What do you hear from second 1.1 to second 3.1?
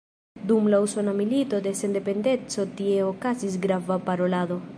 Milito de Sendependeco tie